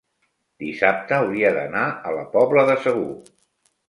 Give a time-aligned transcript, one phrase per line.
[0.61, 3.13] dissabte hauria d'anar a la Pobla de Segur.